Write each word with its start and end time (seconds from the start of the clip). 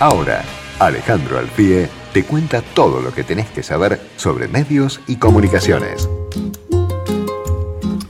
Ahora, 0.00 0.42
Alejandro 0.78 1.40
Alfie 1.40 1.88
te 2.14 2.22
cuenta 2.22 2.62
todo 2.62 3.00
lo 3.00 3.12
que 3.12 3.24
tenés 3.24 3.46
que 3.50 3.64
saber 3.64 3.98
sobre 4.14 4.46
medios 4.46 5.00
y 5.08 5.16
comunicaciones. 5.16 6.08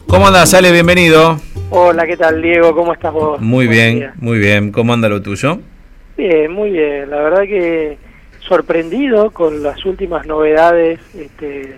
¿Cómo 0.07 0.27
andas, 0.27 0.53
Ale? 0.53 0.71
Bienvenido. 0.71 1.41
Hola, 1.71 2.07
¿qué 2.07 2.19
tal, 2.19 2.43
Diego? 2.43 2.75
¿Cómo 2.75 2.93
estás 2.93 3.15
vos? 3.15 3.41
Muy 3.41 3.69
bien, 3.69 4.11
muy 4.17 4.39
bien. 4.39 4.71
¿Cómo 4.71 4.93
anda 4.93 5.09
lo 5.09 5.23
tuyo? 5.23 5.61
Bien, 6.19 6.53
muy 6.53 6.73
bien. 6.73 7.09
La 7.09 7.23
verdad 7.23 7.43
que 7.45 7.97
sorprendido 8.41 9.31
con 9.31 9.63
las 9.63 9.83
últimas 9.87 10.27
novedades 10.27 11.01
este, 11.19 11.75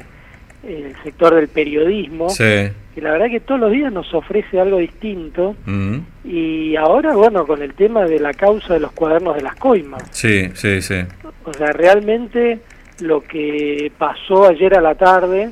en 0.64 0.86
el 0.86 0.96
sector 1.04 1.36
del 1.36 1.46
periodismo. 1.46 2.30
Sí. 2.30 2.70
Que 2.94 3.00
la 3.00 3.12
verdad 3.12 3.28
que 3.30 3.40
todos 3.40 3.60
los 3.60 3.70
días 3.70 3.92
nos 3.92 4.12
ofrece 4.14 4.60
algo 4.60 4.78
distinto. 4.78 5.54
Mm. 5.66 5.98
Y 6.24 6.76
ahora, 6.76 7.14
bueno, 7.14 7.46
con 7.46 7.62
el 7.62 7.74
tema 7.74 8.04
de 8.04 8.18
la 8.18 8.34
causa 8.34 8.74
de 8.74 8.80
los 8.80 8.92
cuadernos 8.92 9.36
de 9.36 9.42
las 9.42 9.54
coimas. 9.56 10.02
Sí, 10.10 10.50
sí, 10.54 10.82
sí. 10.82 10.96
O 11.44 11.52
sea, 11.52 11.72
realmente 11.72 12.60
lo 13.00 13.22
que 13.22 13.92
pasó 13.96 14.48
ayer 14.48 14.76
a 14.76 14.80
la 14.80 14.94
tarde, 14.94 15.50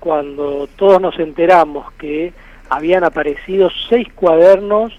cuando 0.00 0.68
todos 0.76 1.00
nos 1.00 1.18
enteramos 1.18 1.92
que 1.94 2.32
habían 2.68 3.04
aparecido 3.04 3.70
seis 3.88 4.08
cuadernos 4.14 4.92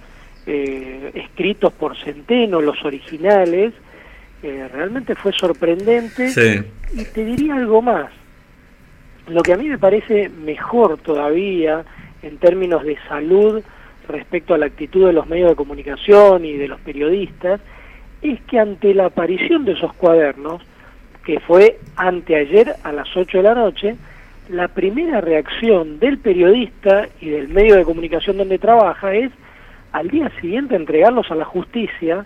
eh, 0.46 1.12
escritos 1.16 1.74
por 1.74 1.98
Centeno, 1.98 2.62
los 2.62 2.84
originales, 2.86 3.74
eh, 4.44 4.70
realmente 4.72 5.16
fue 5.16 5.34
sorprendente. 5.34 6.30
Sí. 6.30 6.64
Y 6.94 7.04
te 7.06 7.26
diría 7.26 7.56
algo 7.56 7.82
más. 7.82 8.12
Lo 9.28 9.42
que 9.42 9.54
a 9.54 9.58
mí 9.58 9.68
me 9.68 9.78
parece 9.78 10.30
mejor 10.30 10.98
todavía 11.00 11.84
en 12.22 12.38
términos 12.38 12.84
de 12.84 12.98
salud 13.08 13.62
respecto 14.08 14.54
a 14.54 14.58
la 14.58 14.68
actitud 14.68 15.06
de 15.06 15.14
los 15.14 15.28
medios 15.28 15.50
de 15.50 15.56
comunicación 15.56 16.46
y 16.46 16.54
de 16.54 16.68
los 16.68 16.80
periodistas, 16.80 17.60
es 18.22 18.40
que 18.42 18.60
ante 18.60 18.94
la 18.94 19.08
aparición 19.08 19.66
de 19.66 19.74
esos 19.74 19.94
cuadernos, 19.94 20.62
que 21.26 21.40
fue 21.42 21.78
anteayer 21.98 22.76
a 22.84 22.92
las 22.94 23.08
8 23.16 23.38
de 23.38 23.44
la 23.44 23.54
noche, 23.54 23.96
la 24.50 24.70
primera 24.70 25.20
reacción 25.20 26.00
del 26.00 26.18
periodista 26.20 27.08
y 27.20 27.30
del 27.30 27.50
medio 27.50 27.76
de 27.76 27.84
comunicación 27.84 28.38
donde 28.38 28.58
trabaja 28.58 29.14
es 29.14 29.32
al 29.92 30.08
día 30.10 30.32
siguiente 30.40 30.76
entregarlos 30.76 31.30
a 31.32 31.36
la 31.36 31.46
justicia 31.46 32.26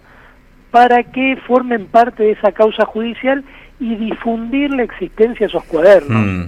para 0.70 1.04
que 1.04 1.36
formen 1.48 1.88
parte 1.88 2.24
de 2.24 2.32
esa 2.32 2.52
causa 2.52 2.86
judicial 2.86 3.44
y 3.80 3.96
difundir 3.96 4.72
la 4.72 4.84
existencia 4.84 5.48
de 5.48 5.50
esos 5.50 5.64
cuadernos. 5.66 6.26
Mm. 6.26 6.44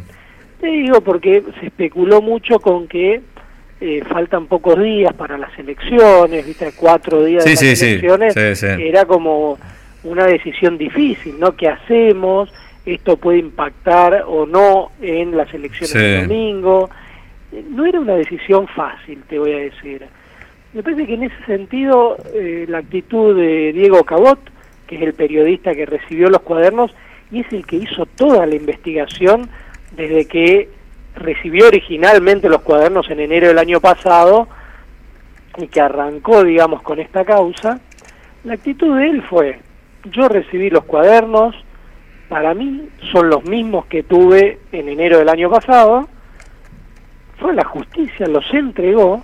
Te 0.63 0.69
digo 0.69 1.01
porque 1.01 1.43
se 1.59 1.65
especuló 1.65 2.21
mucho 2.21 2.57
con 2.57 2.87
que 2.87 3.19
eh, 3.81 4.01
faltan 4.09 4.47
pocos 4.47 4.81
días 4.81 5.13
para 5.13 5.37
las 5.37 5.51
elecciones, 5.59 6.47
viste, 6.47 6.71
cuatro 6.77 7.21
días 7.25 7.43
Sí, 7.43 7.49
de 7.49 7.69
las 7.71 7.79
sí, 7.79 7.85
elecciones, 7.85 8.33
Sí, 8.57 8.65
era 8.79 9.03
como 9.03 9.57
una 10.05 10.25
decisión 10.25 10.77
difícil, 10.77 11.37
¿no? 11.37 11.53
¿Qué 11.57 11.67
hacemos? 11.67 12.49
Esto 12.85 13.17
puede 13.17 13.39
impactar 13.39 14.23
o 14.25 14.45
no 14.45 14.91
en 15.01 15.35
las 15.35 15.53
elecciones 15.53 15.93
del 15.93 16.29
domingo. 16.29 16.89
No 17.69 17.85
era 17.85 17.99
una 17.99 18.15
decisión 18.15 18.65
fácil, 18.69 19.21
te 19.27 19.39
voy 19.39 19.51
a 19.51 19.57
decir. 19.57 20.05
Me 20.71 20.81
parece 20.81 21.05
que 21.05 21.15
en 21.15 21.23
ese 21.23 21.45
sentido 21.45 22.15
eh, 22.33 22.67
la 22.69 22.77
actitud 22.77 23.35
de 23.35 23.73
Diego 23.73 24.05
Cabot, 24.05 24.39
que 24.87 24.95
es 24.95 25.01
el 25.01 25.13
periodista 25.13 25.75
que 25.75 25.85
recibió 25.85 26.29
los 26.29 26.41
cuadernos 26.41 26.95
y 27.33 27.41
es 27.41 27.51
el 27.51 27.65
que 27.65 27.75
hizo 27.75 28.05
toda 28.05 28.45
la 28.45 28.55
investigación 28.55 29.49
desde 29.95 30.25
que 30.25 30.69
recibió 31.15 31.67
originalmente 31.67 32.49
los 32.49 32.61
cuadernos 32.61 33.09
en 33.09 33.19
enero 33.19 33.47
del 33.47 33.59
año 33.59 33.79
pasado 33.79 34.47
y 35.57 35.67
que 35.67 35.81
arrancó, 35.81 36.43
digamos, 36.43 36.81
con 36.81 36.99
esta 36.99 37.23
causa, 37.23 37.79
la 38.43 38.55
actitud 38.55 38.97
de 38.97 39.09
él 39.09 39.23
fue, 39.23 39.59
yo 40.11 40.27
recibí 40.27 40.69
los 40.69 40.83
cuadernos, 40.85 41.55
para 42.27 42.53
mí 42.53 42.89
son 43.11 43.29
los 43.29 43.45
mismos 43.45 43.85
que 43.85 44.03
tuve 44.03 44.59
en 44.71 44.89
enero 44.89 45.19
del 45.19 45.29
año 45.29 45.49
pasado, 45.49 46.09
fue 47.37 47.53
la 47.53 47.63
justicia, 47.63 48.25
los 48.27 48.45
entregó, 48.53 49.23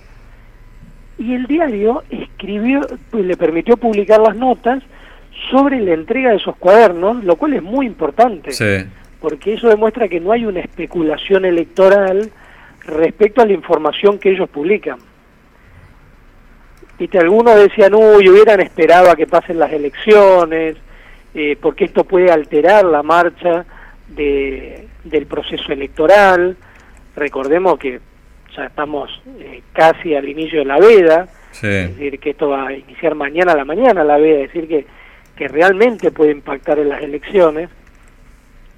y 1.18 1.34
el 1.34 1.46
diario 1.46 2.02
escribió, 2.08 2.80
pues 3.10 3.24
le 3.24 3.36
permitió 3.36 3.76
publicar 3.76 4.20
las 4.20 4.36
notas 4.36 4.82
sobre 5.50 5.80
la 5.80 5.92
entrega 5.92 6.30
de 6.30 6.36
esos 6.36 6.56
cuadernos, 6.56 7.24
lo 7.24 7.36
cual 7.36 7.54
es 7.54 7.62
muy 7.62 7.86
importante 7.86 8.52
Sí. 8.52 8.86
Porque 9.20 9.54
eso 9.54 9.68
demuestra 9.68 10.08
que 10.08 10.20
no 10.20 10.32
hay 10.32 10.44
una 10.46 10.60
especulación 10.60 11.44
electoral 11.44 12.30
respecto 12.86 13.42
a 13.42 13.46
la 13.46 13.52
información 13.52 14.18
que 14.18 14.30
ellos 14.30 14.48
publican. 14.48 14.98
Viste, 16.98 17.18
algunos 17.18 17.56
decían, 17.56 17.94
uy, 17.94 18.28
hubieran 18.28 18.60
esperado 18.60 19.10
a 19.10 19.16
que 19.16 19.26
pasen 19.26 19.58
las 19.58 19.72
elecciones, 19.72 20.76
eh, 21.34 21.56
porque 21.60 21.84
esto 21.86 22.04
puede 22.04 22.30
alterar 22.30 22.84
la 22.84 23.02
marcha 23.02 23.64
de, 24.08 24.86
del 25.04 25.26
proceso 25.26 25.72
electoral. 25.72 26.56
Recordemos 27.16 27.78
que 27.78 28.00
ya 28.54 28.66
estamos 28.66 29.22
eh, 29.38 29.62
casi 29.72 30.14
al 30.14 30.28
inicio 30.28 30.58
de 30.60 30.64
la 30.66 30.78
veda, 30.78 31.28
Sí. 31.52 31.66
es 31.66 31.96
decir, 31.96 32.20
que 32.20 32.30
esto 32.30 32.50
va 32.50 32.68
a 32.68 32.72
iniciar 32.72 33.14
mañana 33.16 33.52
a 33.52 33.56
la 33.56 33.64
mañana 33.64 34.04
la 34.04 34.18
veda, 34.18 34.42
es 34.42 34.52
decir, 34.52 34.68
que, 34.68 34.86
que 35.36 35.48
realmente 35.48 36.12
puede 36.12 36.30
impactar 36.30 36.78
en 36.78 36.88
las 36.88 37.02
elecciones. 37.02 37.68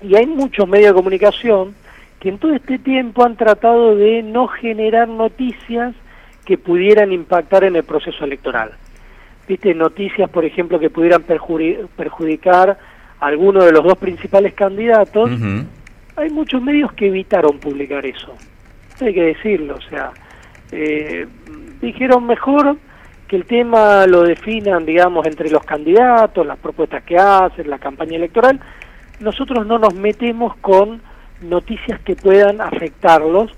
Y 0.02 0.16
hay 0.16 0.26
muchos 0.26 0.68
medios 0.68 0.88
de 0.88 0.94
comunicación 0.94 1.74
que 2.20 2.28
en 2.28 2.38
todo 2.38 2.54
este 2.54 2.78
tiempo 2.78 3.24
han 3.24 3.36
tratado 3.36 3.96
de 3.96 4.22
no 4.22 4.48
generar 4.48 5.08
noticias 5.08 5.94
que 6.44 6.58
pudieran 6.58 7.12
impactar 7.12 7.64
en 7.64 7.76
el 7.76 7.84
proceso 7.84 8.24
electoral. 8.24 8.72
Viste, 9.48 9.74
noticias, 9.74 10.30
por 10.30 10.44
ejemplo, 10.44 10.78
que 10.78 10.90
pudieran 10.90 11.22
perjudicar 11.24 12.78
a 13.20 13.26
alguno 13.26 13.64
de 13.64 13.72
los 13.72 13.84
dos 13.84 13.98
principales 13.98 14.54
candidatos. 14.54 15.30
Hay 16.16 16.30
muchos 16.30 16.62
medios 16.62 16.92
que 16.92 17.08
evitaron 17.08 17.58
publicar 17.58 18.04
eso. 18.06 18.34
Hay 19.00 19.14
que 19.14 19.22
decirlo, 19.22 19.76
o 19.76 19.80
sea, 19.80 20.12
eh, 20.70 21.26
dijeron 21.80 22.26
mejor 22.26 22.76
que 23.26 23.36
el 23.36 23.46
tema 23.46 24.06
lo 24.06 24.22
definan, 24.22 24.84
digamos, 24.84 25.26
entre 25.26 25.50
los 25.50 25.64
candidatos, 25.64 26.46
las 26.46 26.58
propuestas 26.58 27.02
que 27.02 27.16
hacen, 27.16 27.68
la 27.68 27.78
campaña 27.78 28.16
electoral. 28.16 28.60
Nosotros 29.22 29.66
no 29.66 29.78
nos 29.78 29.94
metemos 29.94 30.56
con 30.60 31.00
noticias 31.40 32.00
que 32.00 32.14
puedan 32.16 32.60
afectarlos, 32.60 33.50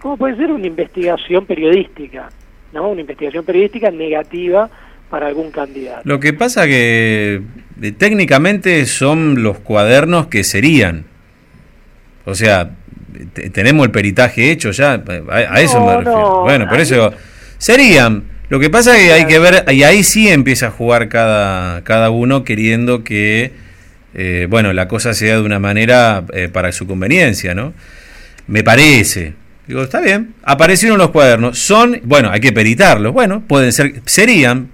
como 0.00 0.16
puede 0.16 0.36
ser 0.36 0.50
una 0.50 0.66
investigación 0.66 1.46
periodística, 1.46 2.28
¿no? 2.72 2.88
Una 2.90 3.00
investigación 3.00 3.44
periodística 3.44 3.90
negativa 3.90 4.68
para 5.10 5.26
algún 5.28 5.50
candidato. 5.50 6.02
Lo 6.04 6.18
que 6.20 6.32
pasa 6.32 6.66
que 6.66 7.42
eh, 7.82 7.92
técnicamente 7.92 8.84
son 8.86 9.42
los 9.42 9.58
cuadernos 9.58 10.26
que 10.28 10.42
serían. 10.44 11.04
O 12.24 12.34
sea, 12.34 12.70
te- 13.34 13.50
tenemos 13.50 13.84
el 13.86 13.92
peritaje 13.92 14.50
hecho 14.50 14.70
ya, 14.70 14.94
a, 14.94 15.34
a 15.36 15.60
eso 15.60 15.78
No, 15.80 15.86
me 15.86 15.96
refiero. 15.98 16.18
no, 16.20 16.40
bueno, 16.42 16.64
por 16.68 16.76
ahí- 16.78 16.82
eso 16.82 17.12
serían. 17.58 18.24
Lo 18.48 18.58
que 18.60 18.70
pasa 18.70 18.96
es 18.96 19.04
que 19.06 19.12
hay 19.12 19.26
que 19.26 19.38
ver, 19.38 19.64
y 19.72 19.82
ahí 19.82 20.02
sí 20.02 20.28
empieza 20.28 20.68
a 20.68 20.70
jugar 20.70 21.08
cada, 21.08 21.82
cada 21.84 22.10
uno 22.10 22.44
queriendo 22.44 23.02
que, 23.04 23.52
eh, 24.14 24.46
bueno, 24.48 24.72
la 24.72 24.88
cosa 24.88 25.14
sea 25.14 25.36
de 25.36 25.42
una 25.42 25.58
manera 25.58 26.24
eh, 26.32 26.48
para 26.52 26.72
su 26.72 26.86
conveniencia, 26.86 27.54
¿no? 27.54 27.72
Me 28.46 28.62
parece. 28.62 29.34
Digo, 29.66 29.82
está 29.82 30.00
bien, 30.00 30.34
aparecieron 30.42 30.98
los 30.98 31.10
cuadernos, 31.10 31.58
son, 31.58 32.00
bueno, 32.02 32.30
hay 32.30 32.40
que 32.40 32.52
peritarlos, 32.52 33.12
bueno, 33.12 33.42
pueden 33.46 33.72
ser, 33.72 34.02
serían, 34.06 34.68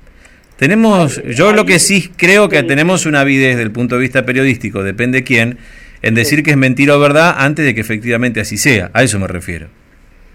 tenemos, 0.57 1.23
yo 1.25 1.53
lo 1.53 1.67
que 1.67 1.79
sí 1.79 2.11
creo 2.17 2.49
que 2.49 2.63
tenemos 2.63 3.05
una 3.05 3.21
avidez 3.21 3.51
desde 3.51 3.63
el 3.63 3.71
punto 3.71 3.97
de 3.97 4.01
vista 4.01 4.25
periodístico, 4.25 4.83
depende 4.83 5.25
quién, 5.25 5.59
en 6.03 6.15
decir 6.15 6.43
que 6.43 6.53
es 6.53 6.57
mentira 6.57 6.97
o 6.97 7.01
verdad 7.01 7.35
antes 7.39 7.65
de 7.65 7.75
que 7.75 7.81
efectivamente 7.81 8.41
así 8.41 8.57
sea. 8.57 8.91
A 8.95 9.03
eso 9.03 9.19
me 9.19 9.27
refiero. 9.27 9.69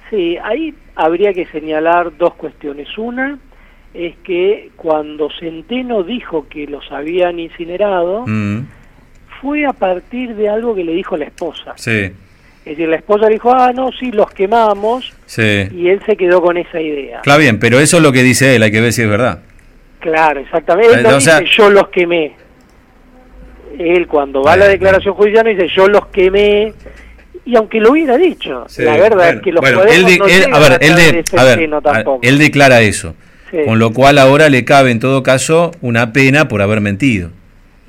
Sí, 0.10 0.38
ahí 0.44 0.74
habría 0.96 1.34
que 1.34 1.46
señalar 1.48 2.16
dos 2.18 2.36
cuestiones. 2.36 2.88
Una 2.98 3.40
es 3.94 4.16
que 4.24 4.70
cuando 4.76 5.30
Centeno 5.40 6.04
dijo 6.04 6.48
que 6.48 6.68
los 6.68 6.92
habían 6.92 7.40
incinerado, 7.40 8.26
Mm, 8.28 8.60
fue 9.44 9.66
a 9.68 9.74
partir 9.74 10.34
de 10.36 10.50
algo 10.50 10.74
que 10.74 10.84
le 10.84 10.94
dijo 10.94 11.16
la 11.18 11.26
esposa. 11.26 11.74
sí, 11.76 12.10
Es 12.66 12.78
decir, 12.78 12.88
la 12.88 12.96
esposa 12.96 13.26
le 13.28 13.34
dijo, 13.34 13.54
ah, 13.54 13.72
no, 13.76 13.92
sí, 13.92 14.12
los 14.12 14.32
quemamos, 14.32 15.12
sí. 15.26 15.68
y 15.72 15.90
él 15.90 16.02
se 16.06 16.16
quedó 16.16 16.42
con 16.42 16.56
esa 16.58 16.80
idea. 16.82 17.20
Claro, 17.22 17.42
bien, 17.42 17.60
pero 17.60 17.80
eso 17.80 17.98
es 17.98 18.04
lo 18.04 18.12
que 18.14 18.24
dice 18.24 18.56
él, 18.56 18.64
hay 18.64 18.72
que 18.72 18.80
ver 18.82 18.94
si 18.94 19.02
es 19.04 19.10
verdad. 19.10 19.40
Claro, 20.00 20.40
exactamente. 20.40 20.96
Él 20.96 21.04
no 21.04 21.18
o 21.18 21.22
sea- 21.22 21.42
dice, 21.42 21.52
yo 21.58 21.70
los 21.70 21.90
quemé. 21.90 22.34
Él 23.78 24.08
cuando 24.08 24.44
va 24.44 24.54
a 24.54 24.58
la 24.58 24.68
declaración 24.68 25.14
judicial 25.16 25.46
dice, 25.46 25.68
yo 25.76 25.88
los 25.88 26.06
quemé, 26.08 26.74
y 27.46 27.56
aunque 27.56 27.80
lo 27.80 27.92
hubiera 27.92 28.18
dicho, 28.18 28.66
Sí, 28.70 28.84
la 28.84 28.96
verdad 28.98 29.18
bueno, 29.18 29.38
es 29.40 29.44
que 29.44 29.52
los 29.52 29.62
bueno, 29.62 29.84
él 29.84 30.06
de- 30.06 30.18
no 30.20 30.26
él- 30.28 30.54
a 30.54 30.60
ver, 30.60 30.72
él 30.74 30.78
través 30.80 30.96
de- 30.96 31.12
de 31.24 31.38
a 31.40 31.44
ver, 31.44 31.54
Centeno 31.56 31.78
a- 31.78 31.82
tampoco. 31.82 32.20
él 32.24 32.38
declara 32.38 32.82
eso, 32.82 33.16
Sí. 33.52 33.58
con 33.66 33.80
lo 33.80 33.92
cual 33.92 34.20
ahora 34.20 34.50
le 34.50 34.64
cabe 34.64 34.92
en 34.92 35.00
todo 35.00 35.24
caso 35.24 35.72
una 35.82 36.14
pena 36.14 36.48
por 36.48 36.62
haber 36.62 36.80
mentido. 36.82 37.32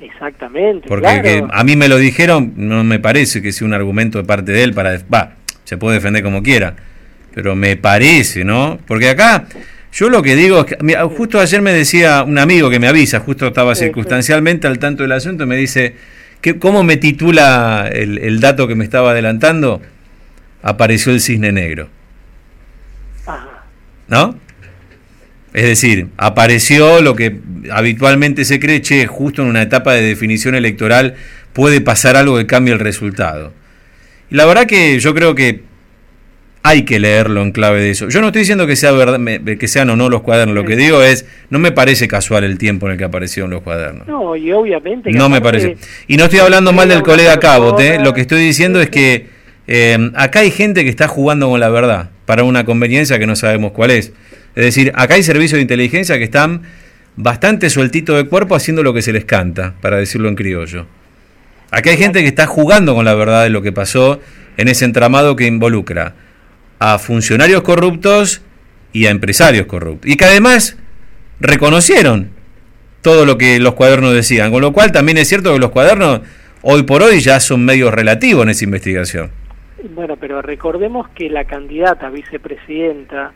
Exactamente. 0.05 0.87
Porque 0.87 1.03
claro. 1.03 1.23
que 1.23 1.45
a 1.49 1.63
mí 1.63 1.75
me 1.75 1.87
lo 1.87 1.97
dijeron, 1.97 2.53
no 2.55 2.83
me 2.83 2.99
parece 2.99 3.41
que 3.41 3.51
sea 3.51 3.67
un 3.67 3.73
argumento 3.73 4.17
de 4.17 4.23
parte 4.23 4.51
de 4.51 4.63
él 4.63 4.73
para... 4.73 4.99
Va, 5.13 5.35
se 5.63 5.77
puede 5.77 5.95
defender 5.95 6.23
como 6.23 6.43
quiera, 6.43 6.75
pero 7.33 7.55
me 7.55 7.75
parece, 7.75 8.43
¿no? 8.43 8.79
Porque 8.87 9.09
acá 9.09 9.45
Yo 9.91 10.09
lo 10.09 10.21
que 10.21 10.35
digo 10.35 10.59
es 10.59 10.65
que, 10.65 10.95
justo 11.17 11.39
ayer 11.39 11.61
me 11.61 11.71
decía 11.71 12.23
un 12.23 12.37
amigo 12.37 12.69
que 12.69 12.79
me 12.79 12.87
avisa, 12.87 13.19
justo 13.19 13.47
estaba 13.47 13.75
circunstancialmente 13.75 14.67
al 14.67 14.77
tanto 14.77 15.03
del 15.03 15.11
asunto, 15.13 15.45
me 15.45 15.55
dice, 15.55 15.95
que, 16.41 16.59
¿cómo 16.59 16.83
me 16.83 16.97
titula 16.97 17.89
el, 17.91 18.19
el, 18.19 18.39
dato 18.39 18.67
que 18.67 18.75
me 18.75 18.83
estaba 18.83 19.11
adelantando? 19.11 19.81
Apareció 20.61 21.11
el 21.11 21.21
cisne 21.21 21.51
negro. 21.51 21.89
¿No? 24.07 24.37
Es 25.55 25.63
decir, 25.63 26.07
apareció 26.17 27.01
lo 27.01 27.15
que 27.15 27.37
habitualmente 27.71 28.43
se 28.43 28.59
cree, 28.59 28.81
che, 28.81 29.07
justo 29.07 29.41
en 29.41 29.47
una 29.47 29.61
etapa 29.61 29.93
de 29.93 30.01
definición 30.01 30.53
electoral 30.53 31.15
puede 31.53 31.79
pasar 31.79 32.17
algo 32.17 32.35
que 32.35 32.45
cambie 32.45 32.73
el 32.73 32.79
resultado. 32.81 33.53
Y 34.29 34.35
la 34.35 34.45
verdad 34.45 34.65
que 34.65 34.99
yo 34.99 35.15
creo 35.15 35.33
que 35.33 35.61
hay 36.61 36.83
que 36.83 36.99
leerlo 36.99 37.41
en 37.41 37.53
clave 37.53 37.79
de 37.79 37.91
eso. 37.91 38.09
Yo 38.09 38.19
no 38.19 38.27
estoy 38.27 38.41
diciendo 38.41 38.67
que 38.67 38.75
sea 38.75 38.91
verdad, 38.91 39.17
que 39.57 39.67
sean 39.69 39.89
o 39.91 39.95
no 39.95 40.09
los 40.09 40.23
cuadernos, 40.23 40.55
lo 40.55 40.65
que 40.65 40.75
digo 40.75 41.01
es, 41.01 41.25
no 41.49 41.57
me 41.57 41.71
parece 41.71 42.09
casual 42.09 42.43
el 42.43 42.57
tiempo 42.57 42.87
en 42.87 42.91
el 42.91 42.97
que 42.97 43.05
aparecieron 43.05 43.49
los 43.49 43.61
cuadernos. 43.61 44.09
No, 44.09 44.35
y 44.35 44.51
obviamente... 44.51 45.09
No 45.11 45.29
me 45.29 45.39
parece. 45.39 45.77
Y 46.09 46.17
no 46.17 46.25
estoy 46.25 46.39
hablando 46.39 46.73
mal 46.73 46.89
del 46.89 47.01
colega 47.01 47.39
Cabot, 47.39 47.79
¿eh? 47.79 47.97
lo 48.03 48.13
que 48.13 48.19
estoy 48.19 48.41
diciendo 48.41 48.81
es 48.81 48.89
que 48.89 49.27
eh, 49.67 50.11
acá 50.15 50.41
hay 50.41 50.51
gente 50.51 50.83
que 50.83 50.89
está 50.89 51.07
jugando 51.07 51.47
con 51.47 51.61
la 51.61 51.69
verdad 51.69 52.09
para 52.25 52.43
una 52.43 52.65
conveniencia 52.65 53.19
que 53.19 53.25
no 53.25 53.37
sabemos 53.37 53.71
cuál 53.71 53.91
es. 53.91 54.11
Es 54.55 54.63
decir, 54.63 54.91
acá 54.95 55.15
hay 55.15 55.23
servicios 55.23 55.57
de 55.57 55.61
inteligencia 55.61 56.17
que 56.17 56.23
están 56.23 56.63
bastante 57.17 57.69
sueltitos 57.69 58.15
de 58.15 58.25
cuerpo 58.25 58.55
haciendo 58.55 58.83
lo 58.83 58.93
que 58.93 59.01
se 59.01 59.13
les 59.13 59.25
canta, 59.25 59.73
para 59.81 59.97
decirlo 59.97 60.29
en 60.29 60.35
criollo. 60.35 60.87
Acá 61.71 61.89
hay 61.89 61.97
gente 61.97 62.21
que 62.21 62.27
está 62.27 62.45
jugando 62.45 62.95
con 62.95 63.05
la 63.05 63.15
verdad 63.15 63.43
de 63.43 63.49
lo 63.49 63.61
que 63.61 63.71
pasó 63.71 64.19
en 64.57 64.67
ese 64.67 64.85
entramado 64.85 65.35
que 65.35 65.45
involucra 65.45 66.13
a 66.79 66.99
funcionarios 66.99 67.63
corruptos 67.63 68.41
y 68.93 69.07
a 69.07 69.09
empresarios 69.09 69.65
corruptos. 69.65 70.09
Y 70.09 70.15
que 70.15 70.25
además 70.25 70.77
reconocieron 71.39 72.29
todo 73.01 73.25
lo 73.25 73.37
que 73.37 73.59
los 73.59 73.73
cuadernos 73.73 74.13
decían. 74.13 74.51
Con 74.51 74.61
lo 74.61 74.71
cual 74.73 74.91
también 74.91 75.17
es 75.17 75.27
cierto 75.27 75.53
que 75.53 75.59
los 75.59 75.71
cuadernos 75.71 76.21
hoy 76.61 76.83
por 76.83 77.03
hoy 77.03 77.19
ya 77.19 77.39
son 77.39 77.65
medios 77.65 77.93
relativos 77.93 78.43
en 78.43 78.49
esa 78.49 78.63
investigación. 78.63 79.31
Bueno, 79.93 80.15
pero 80.17 80.41
recordemos 80.41 81.09
que 81.09 81.29
la 81.29 81.45
candidata 81.45 82.09
vicepresidenta 82.09 83.31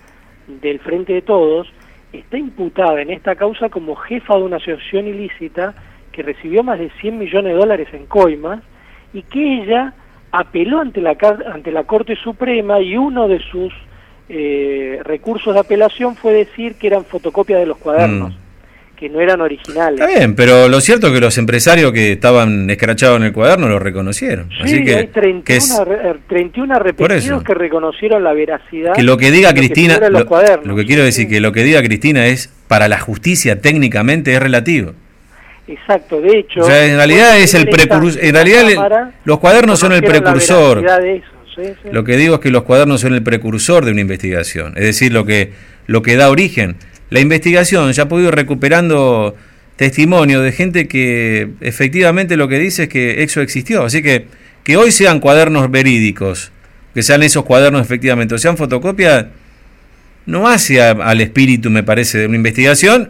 del 0.61 0.79
Frente 0.79 1.13
de 1.13 1.21
Todos 1.21 1.71
está 2.11 2.37
imputada 2.37 3.01
en 3.01 3.11
esta 3.11 3.35
causa 3.35 3.69
como 3.69 3.95
jefa 3.95 4.35
de 4.35 4.43
una 4.43 4.57
asociación 4.57 5.07
ilícita 5.07 5.75
que 6.11 6.23
recibió 6.23 6.63
más 6.63 6.79
de 6.79 6.89
100 7.01 7.17
millones 7.17 7.53
de 7.53 7.59
dólares 7.59 7.87
en 7.93 8.05
coimas 8.07 8.61
y 9.13 9.21
que 9.21 9.61
ella 9.61 9.93
apeló 10.31 10.79
ante 10.79 11.01
la, 11.01 11.15
ante 11.51 11.71
la 11.71 11.83
Corte 11.83 12.15
Suprema 12.15 12.79
y 12.79 12.97
uno 12.97 13.27
de 13.27 13.39
sus 13.39 13.73
eh, 14.27 14.99
recursos 15.03 15.53
de 15.53 15.59
apelación 15.59 16.15
fue 16.15 16.33
decir 16.33 16.75
que 16.75 16.87
eran 16.87 17.05
fotocopias 17.05 17.59
de 17.59 17.65
los 17.65 17.77
cuadernos. 17.77 18.33
Mm. 18.33 18.48
Que 18.99 19.07
no 19.07 19.21
eran 19.21 19.39
originales. 19.39 20.01
Está 20.01 20.19
bien, 20.19 20.35
pero 20.35 20.67
lo 20.67 20.81
cierto 20.81 21.07
es 21.07 21.13
que 21.13 21.21
los 21.21 21.37
empresarios 21.37 21.93
que 21.93 22.11
estaban 22.11 22.69
escrachados 22.69 23.17
en 23.17 23.23
el 23.23 23.31
cuaderno 23.31 23.69
lo 23.69 23.79
reconocieron. 23.79 24.49
Sí, 24.49 24.63
Así 24.63 24.83
que, 24.83 24.95
hay 24.95 25.07
31, 25.07 25.85
31 26.27 26.75
er, 26.75 26.83
repetidos 26.83 27.43
que 27.43 27.53
reconocieron 27.53 28.23
la 28.25 28.33
veracidad. 28.33 28.93
Que 28.93 29.03
lo 29.03 29.15
que 29.17 29.31
diga 29.31 29.53
Cristina, 29.53 29.97
lo, 30.09 30.25
que 30.75 30.85
quiero 30.85 31.03
decir 31.03 31.29
que 31.29 31.39
lo 31.39 31.53
que 31.53 31.63
diga 31.63 31.81
Cristina 31.81 32.25
es 32.27 32.53
para 32.67 32.89
la 32.89 32.99
justicia 32.99 33.61
técnicamente 33.61 34.33
es 34.33 34.41
relativo. 34.41 34.91
Exacto, 35.65 36.19
de 36.19 36.39
hecho. 36.39 36.69
en 36.69 36.97
realidad 36.97 37.37
es 37.37 37.53
el 37.53 37.69
precursor. 37.69 38.21
En 38.21 38.33
realidad, 38.33 39.13
los 39.23 39.39
cuadernos 39.39 39.79
son 39.79 39.93
el 39.93 40.03
precursor. 40.03 40.83
Lo 41.91 42.03
que 42.03 42.17
digo 42.17 42.35
es 42.35 42.41
que 42.41 42.51
los 42.51 42.63
cuadernos 42.63 42.99
son 42.99 43.13
el 43.13 43.23
precursor 43.23 43.85
de 43.85 43.91
una 43.91 44.01
investigación. 44.01 44.73
Es 44.75 44.83
decir, 44.83 45.13
lo 45.13 45.25
que, 45.25 45.53
lo 45.87 46.01
que 46.01 46.17
da 46.17 46.29
origen. 46.29 46.75
La 47.09 47.19
investigación 47.19 47.91
ya 47.91 48.03
ha 48.03 48.07
podido 48.07 48.29
ir 48.29 48.35
recuperando 48.35 49.35
testimonio 49.75 50.41
de 50.41 50.51
gente 50.51 50.87
que 50.87 51.49
efectivamente 51.61 52.35
lo 52.37 52.47
que 52.47 52.59
dice 52.59 52.83
es 52.83 52.89
que 52.89 53.23
eso 53.23 53.41
existió. 53.41 53.83
Así 53.83 54.01
que 54.03 54.27
que 54.63 54.77
hoy 54.77 54.91
sean 54.91 55.19
cuadernos 55.19 55.71
verídicos, 55.71 56.51
que 56.93 57.01
sean 57.01 57.23
esos 57.23 57.43
cuadernos 57.43 57.81
efectivamente, 57.81 58.35
o 58.35 58.37
sean 58.37 58.57
fotocopias, 58.57 59.27
no 60.25 60.47
hace 60.47 60.81
al 60.81 61.21
espíritu, 61.21 61.69
me 61.69 61.81
parece, 61.81 62.19
de 62.19 62.27
una 62.27 62.35
investigación 62.35 63.09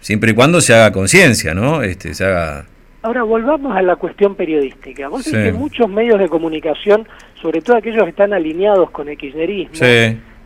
siempre 0.00 0.32
y 0.32 0.34
cuando 0.34 0.60
se 0.60 0.74
haga 0.74 0.92
conciencia, 0.92 1.54
¿no? 1.54 1.82
Este, 1.82 2.12
se 2.12 2.24
haga... 2.24 2.66
Ahora 3.02 3.22
volvamos 3.22 3.74
a 3.74 3.82
la 3.82 3.96
cuestión 3.96 4.34
periodística. 4.34 5.08
Vos 5.08 5.24
sí. 5.24 5.32
que 5.32 5.52
muchos 5.52 5.88
medios 5.88 6.18
de 6.20 6.28
comunicación, 6.28 7.08
sobre 7.40 7.60
todo 7.62 7.76
aquellos 7.76 8.02
que 8.04 8.10
están 8.10 8.32
alineados 8.32 8.90
con 8.90 9.08
el 9.08 9.16
kirchnerismo, 9.16 9.74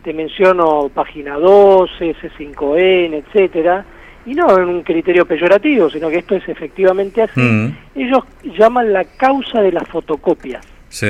te 0.07 0.13
menciono 0.13 0.89
Página 0.93 1.35
12, 1.35 2.15
C5N, 2.15 3.25
etcétera, 3.25 3.83
y 4.25 4.33
no 4.35 4.57
en 4.57 4.69
un 4.69 4.81
criterio 4.81 5.25
peyorativo, 5.25 5.89
sino 5.89 6.07
que 6.09 6.19
esto 6.19 6.33
es 6.35 6.47
efectivamente 6.47 7.23
así, 7.23 7.41
mm. 7.41 7.75
ellos 7.93 8.23
llaman 8.57 8.93
la 8.93 9.03
causa 9.03 9.61
de 9.61 9.73
las 9.73 9.85
fotocopias. 9.89 10.65
Sí. 10.87 11.07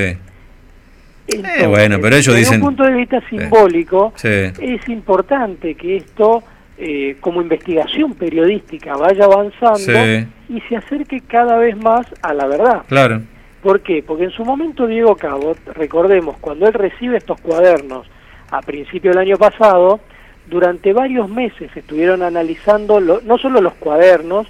eh, 1.28 1.66
bueno, 1.68 1.98
pero 2.02 2.16
ellos 2.16 2.34
dicen... 2.34 2.54
Desde 2.54 2.56
un 2.56 2.60
punto 2.62 2.82
de 2.82 2.92
vista 2.94 3.22
simbólico, 3.30 4.14
es 4.24 4.88
importante 4.88 5.76
que 5.76 5.98
esto 5.98 6.42
eh, 6.76 7.18
como 7.20 7.40
investigación 7.40 8.14
periodística 8.14 8.96
vaya 8.96 9.26
avanzando 9.26 10.26
y 10.48 10.60
se 10.68 10.74
acerque 10.74 11.20
cada 11.20 11.56
vez 11.56 11.76
más 11.76 12.04
a 12.22 12.34
la 12.34 12.48
verdad. 12.48 12.82
Claro. 12.88 13.22
¿Por 13.62 13.80
qué? 13.80 14.02
Porque 14.04 14.24
en 14.24 14.32
su 14.32 14.44
momento 14.44 14.88
Diego 14.88 15.14
Cabot, 15.14 15.56
recordemos, 15.74 16.36
cuando 16.40 16.66
él 16.66 16.74
recibe 16.74 17.16
estos 17.16 17.40
cuadernos 17.40 18.08
a 18.50 18.60
principio 18.62 19.10
del 19.10 19.20
año 19.20 19.36
pasado, 19.36 20.00
durante 20.46 20.92
varios 20.92 21.28
meses 21.28 21.70
estuvieron 21.76 22.22
analizando 22.22 23.00
no 23.00 23.38
solo 23.38 23.60
los 23.60 23.74
cuadernos, 23.74 24.46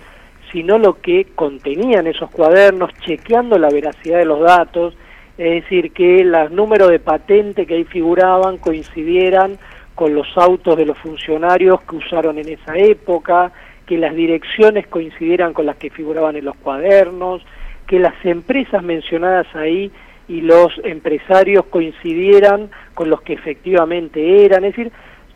sino 0.53 0.79
lo 0.79 1.01
que 1.01 1.27
contenían 1.35 2.07
esos 2.07 2.31
cuadernos, 2.31 2.91
chequeando 3.05 3.59
la 3.59 3.69
veracidad 3.69 4.19
de 4.19 4.25
los 4.25 4.41
datos, 4.41 4.97
es 5.37 5.63
decir, 5.63 5.93
que 5.93 6.25
los 6.25 6.51
números 6.51 6.91
de 6.91 6.99
patente 6.99 7.67
que 7.67 7.75
ahí 7.75 7.85
figuraban 7.85 8.59
coincidieran 8.59 9.59
con 9.95 10.15
los 10.15 10.27
autos 10.37 10.77
de 10.77 10.87
los 10.87 10.97
funcionarios 10.99 11.81
que 11.83 11.97
usaron 11.97 12.39
en 12.39 12.49
esa 12.49 12.77
época, 12.77 13.53
que 13.87 13.99
las 13.99 14.15
direcciones 14.15 14.87
coincidieran 14.87 15.53
con 15.53 15.67
las 15.67 15.77
que 15.77 15.91
figuraban 15.91 16.37
en 16.37 16.45
los 16.45 16.57
cuadernos, 16.57 17.43
que 17.87 17.99
las 17.99 18.15
empresas 18.25 18.83
mencionadas 18.83 19.47
ahí 19.55 19.91
y 20.29 20.43
los 20.43 20.73
empresarios 20.85 21.65
coincidieran 21.67 22.71
con 22.95 23.11
los 23.11 23.23
que 23.23 23.33
efectivamente 23.33 24.45
eran, 24.45 24.65
es 24.65 24.77
decir, 24.77 24.93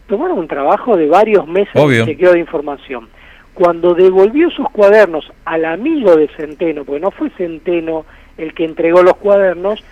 tomaron 0.06 0.38
un 0.38 0.48
trabajo 0.48 0.96
de 0.96 1.08
varios 1.08 1.46
meses 1.46 1.72
de 1.74 2.04
chequeo 2.04 2.32
de 2.32 2.40
información. 2.40 3.08
Cuando 3.54 3.94
devolvió 3.94 4.50
sus 4.50 4.68
cuadernos 4.70 5.30
al 5.44 5.64
amigo 5.64 6.16
de 6.16 6.28
Centeno, 6.28 6.84
porque 6.84 7.00
no 7.00 7.10
fue 7.10 7.30
Centeno 7.30 8.04
el 8.36 8.54
que 8.54 8.64
entregó 8.64 9.02
los 9.02 9.16
cuadernos, 9.16 9.82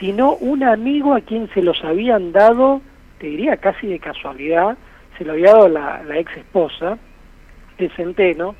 sino 0.00 0.34
un 0.34 0.64
amigo 0.64 1.14
a 1.14 1.20
quien 1.20 1.48
se 1.54 1.62
los 1.62 1.82
habían 1.84 2.32
dado 2.32 2.80
te 3.18 3.26
diría 3.26 3.56
casi 3.56 3.86
de 3.86 3.98
casualidad, 3.98 4.76
se 5.16 5.24
lo 5.24 5.32
había 5.32 5.52
dado 5.52 5.68
la, 5.68 6.02
ex 6.14 6.36
esposa 6.36 6.98
de 7.78 7.88
Centeno, 7.90 8.54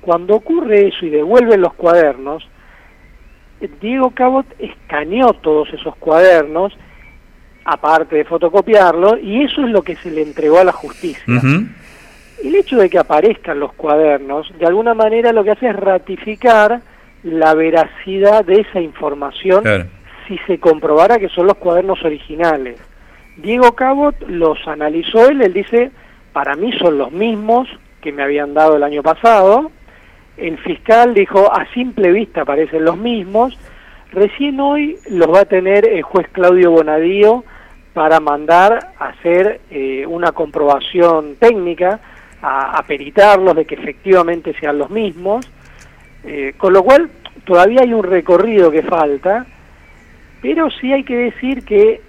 cuando 0.00 0.34
ocurre 0.34 0.88
eso 0.88 1.06
y 1.06 1.10
devuelven 1.10 1.60
los 1.60 1.74
cuadernos, 1.74 2.46
Diego 3.80 4.10
Cabot 4.10 4.46
escaneó 4.58 5.32
todos 5.34 5.72
esos 5.72 5.96
cuadernos, 5.96 6.76
aparte 7.64 8.16
de 8.16 8.24
fotocopiarlos, 8.24 9.18
y 9.22 9.42
eso 9.42 9.62
es 9.62 9.70
lo 9.70 9.82
que 9.82 9.96
se 9.96 10.10
le 10.10 10.22
entregó 10.22 10.58
a 10.58 10.64
la 10.64 10.72
justicia. 10.72 11.22
El 12.42 12.54
hecho 12.56 12.76
de 12.76 12.90
que 12.90 12.98
aparezcan 12.98 13.60
los 13.60 13.72
cuadernos, 13.74 14.52
de 14.58 14.66
alguna 14.66 14.94
manera 14.94 15.32
lo 15.32 15.44
que 15.44 15.52
hace 15.52 15.68
es 15.68 15.76
ratificar 15.76 16.80
la 17.22 17.54
veracidad 17.54 18.44
de 18.44 18.60
esa 18.60 18.80
información 18.80 19.62
si 20.26 20.38
se 20.46 20.58
comprobara 20.58 21.18
que 21.18 21.28
son 21.28 21.46
los 21.46 21.56
cuadernos 21.56 22.02
originales. 22.04 22.80
Diego 23.36 23.74
Cabot 23.74 24.14
los 24.28 24.58
analizó 24.66 25.28
él, 25.28 25.40
él 25.42 25.52
dice, 25.52 25.90
para 26.32 26.54
mí 26.56 26.72
son 26.78 26.98
los 26.98 27.12
mismos 27.12 27.68
que 28.00 28.12
me 28.12 28.22
habían 28.22 28.54
dado 28.54 28.76
el 28.76 28.82
año 28.82 29.02
pasado. 29.02 29.70
El 30.42 30.58
fiscal 30.58 31.14
dijo, 31.14 31.52
a 31.54 31.72
simple 31.72 32.10
vista 32.10 32.44
parecen 32.44 32.84
los 32.84 32.96
mismos. 32.96 33.56
Recién 34.10 34.58
hoy 34.58 34.98
los 35.08 35.32
va 35.32 35.42
a 35.42 35.44
tener 35.44 35.88
el 35.88 36.02
juez 36.02 36.26
Claudio 36.32 36.72
Bonadío 36.72 37.44
para 37.92 38.18
mandar 38.18 38.92
a 38.98 39.10
hacer 39.10 39.60
eh, 39.70 40.04
una 40.04 40.32
comprobación 40.32 41.36
técnica, 41.36 42.00
a, 42.42 42.82
peritarlos 42.88 43.54
de 43.54 43.64
que 43.64 43.76
efectivamente 43.76 44.52
sean 44.58 44.78
los 44.78 44.90
mismos. 44.90 45.48
Eh, 46.24 46.54
con 46.58 46.72
lo 46.72 46.82
cual, 46.82 47.08
todavía 47.44 47.82
hay 47.82 47.92
un 47.92 48.02
recorrido 48.02 48.72
que 48.72 48.82
falta, 48.82 49.46
pero 50.40 50.70
sí 50.72 50.92
hay 50.92 51.04
que 51.04 51.16
decir 51.18 51.64
que 51.64 52.00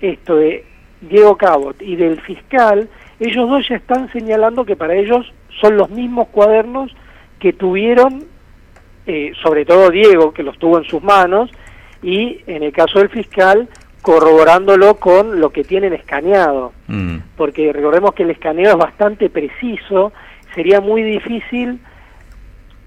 esto 0.00 0.34
de 0.34 0.64
Diego 1.00 1.36
Cabot 1.36 1.80
y 1.80 1.94
del 1.94 2.20
fiscal, 2.22 2.88
ellos 3.20 3.48
dos 3.48 3.68
ya 3.68 3.76
están 3.76 4.10
señalando 4.10 4.64
que 4.64 4.74
para 4.74 4.96
ellos 4.96 5.32
son 5.60 5.76
los 5.76 5.90
mismos 5.90 6.26
cuadernos 6.32 6.92
que 7.38 7.52
tuvieron, 7.52 8.24
eh, 9.06 9.32
sobre 9.42 9.64
todo 9.64 9.90
Diego, 9.90 10.32
que 10.32 10.42
los 10.42 10.58
tuvo 10.58 10.78
en 10.78 10.84
sus 10.84 11.02
manos, 11.02 11.50
y 12.02 12.40
en 12.46 12.62
el 12.62 12.72
caso 12.72 12.98
del 12.98 13.08
fiscal, 13.08 13.68
corroborándolo 14.02 14.94
con 14.96 15.40
lo 15.40 15.50
que 15.50 15.64
tienen 15.64 15.92
escaneado. 15.92 16.72
Mm. 16.86 17.18
Porque 17.36 17.72
recordemos 17.72 18.14
que 18.14 18.22
el 18.22 18.30
escaneo 18.30 18.70
es 18.70 18.76
bastante 18.76 19.28
preciso, 19.28 20.12
sería 20.54 20.80
muy 20.80 21.02
difícil 21.02 21.80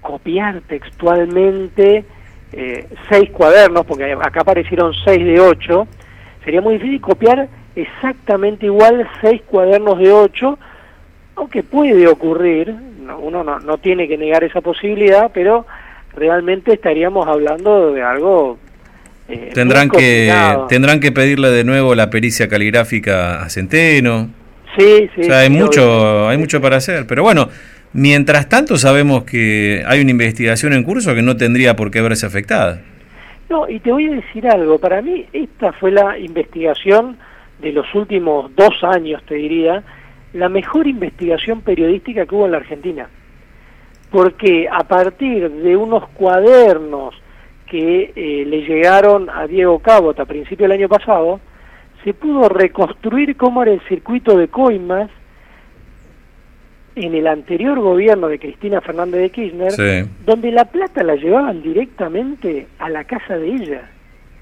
copiar 0.00 0.62
textualmente 0.62 2.04
eh, 2.52 2.86
seis 3.08 3.30
cuadernos, 3.30 3.86
porque 3.86 4.12
acá 4.12 4.40
aparecieron 4.40 4.92
seis 5.04 5.24
de 5.24 5.40
ocho, 5.40 5.86
sería 6.44 6.60
muy 6.60 6.74
difícil 6.74 7.00
copiar 7.00 7.48
exactamente 7.76 8.66
igual 8.66 9.08
seis 9.20 9.40
cuadernos 9.46 9.98
de 9.98 10.12
ocho, 10.12 10.58
aunque 11.36 11.62
puede 11.62 12.06
ocurrir, 12.06 12.74
uno 13.20 13.44
no, 13.44 13.58
no 13.58 13.78
tiene 13.78 14.08
que 14.08 14.16
negar 14.16 14.44
esa 14.44 14.60
posibilidad, 14.60 15.30
pero 15.32 15.66
realmente 16.14 16.74
estaríamos 16.74 17.26
hablando 17.26 17.92
de 17.92 18.02
algo 18.02 18.58
eh, 19.28 19.50
tendrán 19.54 19.88
que 19.88 20.32
tendrán 20.68 21.00
que 21.00 21.12
pedirle 21.12 21.50
de 21.50 21.64
nuevo 21.64 21.94
la 21.94 22.10
pericia 22.10 22.48
caligráfica 22.48 23.42
a 23.42 23.48
Centeno. 23.48 24.28
Sí, 24.76 25.08
sí. 25.14 25.22
O 25.22 25.24
sea, 25.24 25.40
hay 25.40 25.50
mucho 25.50 26.28
hay 26.28 26.38
mucho 26.38 26.60
para 26.60 26.76
hacer, 26.76 27.06
pero 27.06 27.22
bueno, 27.22 27.48
mientras 27.92 28.48
tanto 28.48 28.76
sabemos 28.76 29.24
que 29.24 29.84
hay 29.86 30.00
una 30.00 30.10
investigación 30.10 30.72
en 30.72 30.82
curso 30.82 31.14
que 31.14 31.22
no 31.22 31.36
tendría 31.36 31.76
por 31.76 31.90
qué 31.90 32.00
verse 32.02 32.26
afectada. 32.26 32.80
No, 33.48 33.68
y 33.68 33.80
te 33.80 33.92
voy 33.92 34.06
a 34.06 34.12
decir 34.12 34.46
algo, 34.48 34.78
para 34.78 35.02
mí 35.02 35.26
esta 35.32 35.72
fue 35.72 35.92
la 35.92 36.18
investigación 36.18 37.16
de 37.60 37.72
los 37.72 37.86
últimos 37.94 38.54
dos 38.56 38.82
años, 38.82 39.22
te 39.26 39.34
diría, 39.34 39.82
la 40.32 40.48
mejor 40.48 40.86
investigación 40.86 41.60
periodística 41.60 42.26
que 42.26 42.34
hubo 42.34 42.46
en 42.46 42.52
la 42.52 42.58
Argentina. 42.58 43.08
Porque 44.10 44.68
a 44.70 44.84
partir 44.84 45.50
de 45.50 45.76
unos 45.76 46.08
cuadernos 46.08 47.14
que 47.66 48.12
eh, 48.14 48.44
le 48.46 48.62
llegaron 48.62 49.30
a 49.30 49.46
Diego 49.46 49.78
Cabot 49.78 50.18
a 50.18 50.26
principio 50.26 50.64
del 50.64 50.78
año 50.78 50.88
pasado, 50.88 51.40
se 52.04 52.12
pudo 52.14 52.48
reconstruir 52.48 53.36
cómo 53.36 53.62
era 53.62 53.72
el 53.72 53.80
circuito 53.82 54.36
de 54.36 54.48
coimas 54.48 55.10
en 56.94 57.14
el 57.14 57.26
anterior 57.26 57.80
gobierno 57.80 58.28
de 58.28 58.38
Cristina 58.38 58.80
Fernández 58.80 59.22
de 59.22 59.30
Kirchner, 59.30 60.06
donde 60.26 60.50
la 60.50 60.66
plata 60.66 61.02
la 61.02 61.16
llevaban 61.16 61.62
directamente 61.62 62.66
a 62.78 62.90
la 62.90 63.04
casa 63.04 63.38
de 63.38 63.48
ella. 63.48 63.90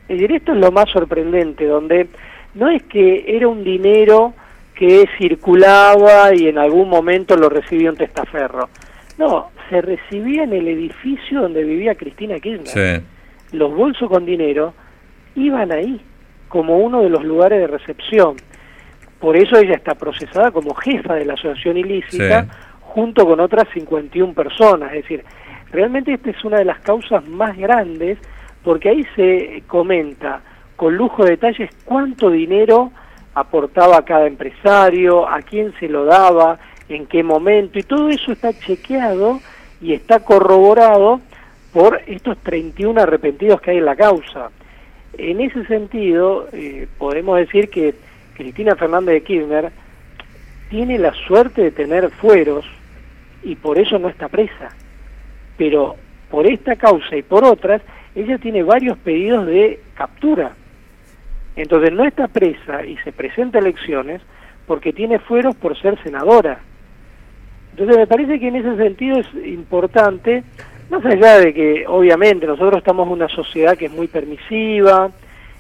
Es 0.08 0.18
decir, 0.18 0.32
esto 0.32 0.52
es 0.52 0.58
lo 0.58 0.72
más 0.72 0.90
sorprendente, 0.90 1.66
donde 1.66 2.08
no 2.54 2.68
es 2.68 2.82
que 2.84 3.24
era 3.28 3.46
un 3.46 3.62
dinero 3.62 4.34
que 4.80 5.06
circulaba 5.18 6.34
y 6.34 6.48
en 6.48 6.56
algún 6.56 6.88
momento 6.88 7.36
lo 7.36 7.50
recibió 7.50 7.90
un 7.90 7.98
testaferro. 7.98 8.70
No, 9.18 9.50
se 9.68 9.82
recibía 9.82 10.44
en 10.44 10.54
el 10.54 10.66
edificio 10.68 11.42
donde 11.42 11.62
vivía 11.62 11.94
Cristina 11.94 12.40
Kirchner 12.40 13.02
los 13.52 13.74
bolsos 13.74 14.08
con 14.08 14.24
dinero 14.24 14.72
iban 15.34 15.70
ahí, 15.70 16.00
como 16.48 16.78
uno 16.78 17.02
de 17.02 17.10
los 17.10 17.24
lugares 17.24 17.60
de 17.60 17.66
recepción. 17.66 18.36
Por 19.18 19.36
eso 19.36 19.58
ella 19.58 19.74
está 19.74 19.94
procesada 19.96 20.50
como 20.50 20.74
jefa 20.74 21.14
de 21.14 21.26
la 21.26 21.34
asociación 21.34 21.76
ilícita, 21.76 22.46
junto 22.80 23.26
con 23.26 23.38
otras 23.38 23.68
51 23.74 24.32
personas. 24.32 24.94
Es 24.94 25.02
decir, 25.02 25.24
realmente 25.72 26.14
esta 26.14 26.30
es 26.30 26.42
una 26.42 26.56
de 26.56 26.64
las 26.64 26.80
causas 26.80 27.26
más 27.28 27.54
grandes, 27.54 28.18
porque 28.64 28.88
ahí 28.88 29.06
se 29.14 29.62
comenta 29.66 30.40
con 30.76 30.96
lujo 30.96 31.24
de 31.24 31.32
detalles 31.32 31.70
cuánto 31.84 32.30
dinero 32.30 32.92
aportaba 33.34 34.04
cada 34.04 34.26
empresario, 34.26 35.28
a 35.28 35.42
quién 35.42 35.72
se 35.78 35.88
lo 35.88 36.04
daba, 36.04 36.58
en 36.88 37.06
qué 37.06 37.22
momento, 37.22 37.78
y 37.78 37.82
todo 37.82 38.08
eso 38.08 38.32
está 38.32 38.52
chequeado 38.52 39.40
y 39.80 39.92
está 39.92 40.20
corroborado 40.20 41.20
por 41.72 42.00
estos 42.06 42.36
31 42.38 43.00
arrepentidos 43.00 43.60
que 43.60 43.70
hay 43.70 43.78
en 43.78 43.84
la 43.84 43.96
causa. 43.96 44.50
En 45.16 45.40
ese 45.40 45.64
sentido, 45.66 46.48
eh, 46.52 46.88
podemos 46.98 47.38
decir 47.38 47.70
que 47.70 47.94
Cristina 48.34 48.74
Fernández 48.74 49.14
de 49.14 49.22
Kirchner 49.22 49.72
tiene 50.68 50.98
la 50.98 51.12
suerte 51.26 51.62
de 51.62 51.70
tener 51.70 52.10
fueros 52.10 52.64
y 53.42 53.54
por 53.56 53.78
eso 53.78 53.98
no 53.98 54.08
está 54.08 54.28
presa. 54.28 54.70
Pero 55.56 55.96
por 56.30 56.46
esta 56.46 56.76
causa 56.76 57.16
y 57.16 57.22
por 57.22 57.44
otras, 57.44 57.82
ella 58.14 58.38
tiene 58.38 58.62
varios 58.62 58.96
pedidos 58.98 59.46
de 59.46 59.80
captura. 59.94 60.52
Entonces 61.62 61.92
no 61.92 62.04
está 62.04 62.28
presa 62.28 62.84
y 62.84 62.96
se 62.98 63.12
presenta 63.12 63.58
a 63.58 63.60
elecciones 63.60 64.22
porque 64.66 64.92
tiene 64.92 65.18
fueros 65.18 65.54
por 65.56 65.78
ser 65.80 66.02
senadora. 66.02 66.60
Entonces 67.72 67.96
me 67.96 68.06
parece 68.06 68.40
que 68.40 68.48
en 68.48 68.56
ese 68.56 68.76
sentido 68.76 69.18
es 69.18 69.26
importante 69.46 70.42
más 70.90 71.04
allá 71.04 71.38
de 71.38 71.54
que, 71.54 71.84
obviamente, 71.86 72.46
nosotros 72.46 72.78
estamos 72.78 73.08
una 73.08 73.28
sociedad 73.28 73.76
que 73.76 73.86
es 73.86 73.92
muy 73.92 74.08
permisiva 74.08 75.10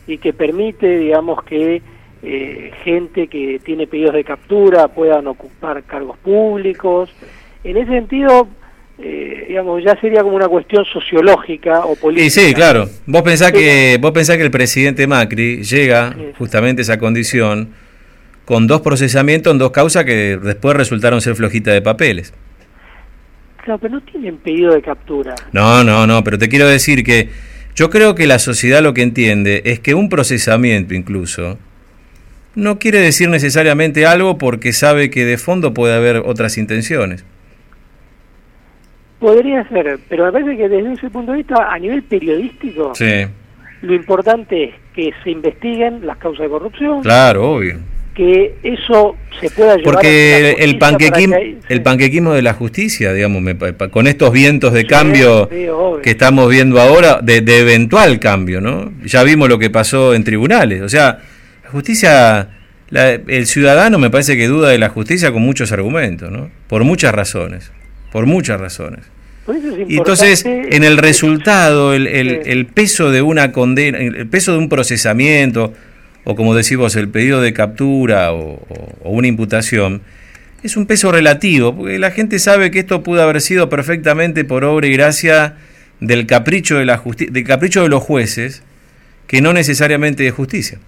y 0.06 0.18
que 0.18 0.32
permite, 0.32 0.98
digamos, 0.98 1.44
que 1.44 1.82
eh, 2.22 2.72
gente 2.82 3.28
que 3.28 3.60
tiene 3.64 3.86
pedidos 3.86 4.14
de 4.14 4.24
captura 4.24 4.88
puedan 4.88 5.28
ocupar 5.28 5.84
cargos 5.84 6.18
públicos. 6.18 7.14
En 7.62 7.76
ese 7.76 7.92
sentido, 7.92 8.48
eh, 9.02 9.46
digamos, 9.48 9.82
ya 9.82 9.98
sería 10.00 10.22
como 10.22 10.36
una 10.36 10.48
cuestión 10.48 10.84
sociológica 10.84 11.80
o 11.84 11.96
política. 11.96 12.30
Sí, 12.30 12.48
sí, 12.48 12.54
claro. 12.54 12.88
Vos 13.06 13.22
pensás, 13.22 13.52
que, 13.52 13.98
vos 14.00 14.12
pensás 14.12 14.36
que 14.36 14.42
el 14.42 14.50
presidente 14.50 15.06
Macri 15.06 15.62
llega 15.62 16.14
justamente 16.38 16.82
a 16.82 16.84
esa 16.84 16.98
condición 16.98 17.70
con 18.44 18.66
dos 18.66 18.80
procesamientos 18.80 19.52
en 19.52 19.58
dos 19.58 19.70
causas 19.70 20.04
que 20.04 20.36
después 20.36 20.76
resultaron 20.76 21.20
ser 21.20 21.34
flojitas 21.34 21.72
de 21.74 21.82
papeles. 21.82 22.34
Claro, 23.64 23.78
pero 23.78 23.94
no 23.94 24.00
tienen 24.02 24.38
pedido 24.38 24.74
de 24.74 24.82
captura. 24.82 25.34
No, 25.52 25.84
no, 25.84 26.06
no, 26.06 26.24
pero 26.24 26.38
te 26.38 26.48
quiero 26.48 26.66
decir 26.66 27.04
que 27.04 27.28
yo 27.74 27.90
creo 27.90 28.14
que 28.14 28.26
la 28.26 28.38
sociedad 28.38 28.82
lo 28.82 28.94
que 28.94 29.02
entiende 29.02 29.62
es 29.64 29.80
que 29.80 29.94
un 29.94 30.08
procesamiento 30.08 30.94
incluso 30.94 31.58
no 32.54 32.78
quiere 32.78 32.98
decir 32.98 33.28
necesariamente 33.28 34.06
algo 34.06 34.38
porque 34.38 34.72
sabe 34.72 35.10
que 35.10 35.24
de 35.24 35.38
fondo 35.38 35.72
puede 35.72 35.94
haber 35.94 36.16
otras 36.16 36.58
intenciones. 36.58 37.24
Podría 39.20 39.68
ser, 39.68 39.98
pero 40.08 40.24
me 40.24 40.32
parece 40.32 40.56
que 40.56 40.68
desde 40.68 40.94
ese 40.94 41.10
punto 41.10 41.32
de 41.32 41.38
vista, 41.38 41.70
a 41.70 41.78
nivel 41.78 42.02
periodístico, 42.02 42.94
lo 43.82 43.94
importante 43.94 44.64
es 44.64 44.74
que 44.94 45.12
se 45.22 45.30
investiguen 45.30 46.06
las 46.06 46.16
causas 46.16 46.44
de 46.44 46.48
corrupción. 46.48 47.02
Claro, 47.02 47.52
obvio. 47.52 47.78
Que 48.14 48.54
eso 48.62 49.16
se 49.40 49.50
pueda 49.50 49.76
llevar 49.76 49.94
porque 49.94 50.56
el 50.58 50.78
panquequismo 50.78 51.36
el 51.68 51.82
panquequismo 51.82 52.34
de 52.34 52.42
la 52.42 52.52
justicia 52.52 53.12
digamos 53.12 53.42
con 53.90 54.06
estos 54.06 54.32
vientos 54.32 54.72
de 54.72 54.84
cambio 54.84 55.48
que 55.48 56.10
estamos 56.10 56.50
viendo 56.50 56.80
ahora 56.80 57.20
de, 57.22 57.38
eventual 57.38 58.18
cambio 58.18 58.60
no 58.60 58.92
ya 59.04 59.22
vimos 59.22 59.48
lo 59.48 59.58
que 59.58 59.70
pasó 59.70 60.12
en 60.12 60.24
tribunales 60.24 60.82
o 60.82 60.88
sea 60.88 61.20
la 61.64 61.70
justicia 61.70 62.48
el 62.90 63.46
ciudadano 63.46 63.98
me 63.98 64.10
parece 64.10 64.36
que 64.36 64.48
duda 64.48 64.68
de 64.70 64.78
la 64.78 64.90
justicia 64.90 65.32
con 65.32 65.40
muchos 65.42 65.72
argumentos 65.72 66.30
no 66.30 66.50
por 66.66 66.84
muchas 66.84 67.14
razones 67.14 67.72
por 68.12 68.26
muchas 68.26 68.60
razones. 68.60 69.00
Y 69.88 69.96
entonces 69.96 70.44
en 70.46 70.84
el 70.84 70.96
resultado 70.96 71.92
el, 71.92 72.06
el, 72.06 72.42
el 72.44 72.66
peso 72.66 73.10
de 73.10 73.20
una 73.22 73.50
condena 73.50 73.98
el 73.98 74.28
peso 74.28 74.52
de 74.52 74.58
un 74.58 74.68
procesamiento 74.68 75.72
o 76.24 76.36
como 76.36 76.54
decimos, 76.54 76.96
el 76.96 77.08
pedido 77.08 77.40
de 77.40 77.52
captura 77.52 78.32
o, 78.32 78.60
una 79.02 79.26
imputación, 79.26 80.02
es 80.62 80.76
un 80.76 80.86
peso 80.86 81.10
relativo, 81.10 81.74
porque 81.74 81.98
la 81.98 82.10
gente 82.10 82.38
sabe 82.38 82.70
que 82.70 82.80
esto 82.80 83.02
pudo 83.02 83.22
haber 83.22 83.40
sido 83.40 83.68
perfectamente 83.68 84.44
por 84.44 84.64
obra 84.64 84.86
y 84.86 84.92
gracia 84.92 85.56
del 86.00 86.26
capricho 86.26 86.76
de, 86.76 86.84
la 86.84 87.02
del 87.30 87.44
capricho 87.44 87.82
de 87.82 87.88
los 87.88 88.02
jueces, 88.02 88.62
que 89.26 89.40
no 89.40 89.52
necesariamente 89.52 90.22
de 90.22 90.30
justicia. 90.30 90.78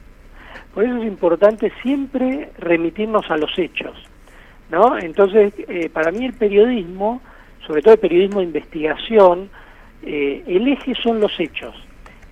Por 0.75 0.85
eso 0.85 0.97
es 0.99 1.07
importante 1.07 1.73
siempre 1.83 2.51
remitirnos 2.59 3.31
a 3.31 3.37
los 3.37 3.51
hechos, 3.59 3.97
¿no? 4.73 4.99
Entonces, 4.99 5.53
eh, 5.69 5.91
para 5.91 6.11
mí 6.11 6.25
el 6.25 6.33
periodismo, 6.33 7.21
sobre 7.67 7.83
todo 7.83 7.95
el 7.95 8.01
periodismo 8.01 8.41
de 8.41 8.47
investigación, 8.47 9.51
eh, 10.03 10.43
el 10.47 10.67
eje 10.67 10.95
son 10.95 11.21
los 11.21 11.39
hechos. 11.39 11.75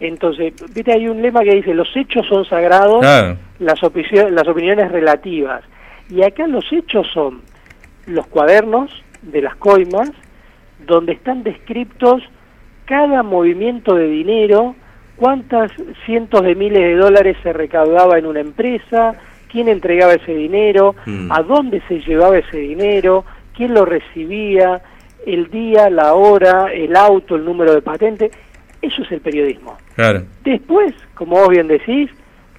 Entonces, 0.01 0.55
viste, 0.75 0.93
hay 0.93 1.07
un 1.07 1.21
lema 1.21 1.43
que 1.43 1.55
dice, 1.55 1.75
los 1.75 1.95
hechos 1.95 2.27
son 2.27 2.47
sagrados, 2.47 3.03
las, 3.03 3.83
las 3.83 4.49
opiniones 4.49 4.91
relativas. 4.91 5.63
Y 6.09 6.23
acá 6.23 6.47
los 6.47 6.65
hechos 6.73 7.07
son 7.13 7.43
los 8.07 8.27
cuadernos 8.27 8.91
de 9.21 9.43
las 9.43 9.57
coimas, 9.57 10.11
donde 10.87 11.13
están 11.13 11.43
descriptos 11.43 12.23
cada 12.87 13.23
movimiento 13.23 13.95
de 13.95 14.07
dinero, 14.07 14.75
cuántas 15.17 15.71
cientos 16.07 16.43
de 16.43 16.55
miles 16.55 16.81
de 16.81 16.97
dólares 16.97 17.37
se 17.43 17.53
recaudaba 17.53 18.19
en 18.19 18.25
una 18.25 18.41
empresa, 18.41 19.17
quién 19.51 19.69
entregaba 19.69 20.15
ese 20.15 20.35
dinero, 20.35 20.95
mm. 21.07 21.33
a 21.33 21.43
dónde 21.43 21.83
se 21.89 22.01
llevaba 22.01 22.39
ese 22.39 22.59
dinero, 22.59 23.25
quién 23.57 23.75
lo 23.75 23.85
recibía, 23.85 24.81
el 25.27 25.51
día, 25.51 25.91
la 25.91 26.15
hora, 26.15 26.73
el 26.73 26.97
auto, 26.97 27.37
el 27.37 27.45
número 27.45 27.75
de 27.75 27.83
patente. 27.83 28.31
Eso 28.81 29.03
es 29.03 29.13
el 29.13 29.21
periodismo. 29.21 29.77
Claro. 29.95 30.25
Después, 30.43 30.95
como 31.15 31.37
vos 31.37 31.51
bien 31.51 31.69
decís, 31.69 32.11